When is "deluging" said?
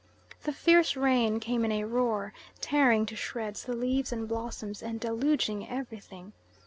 4.99-5.69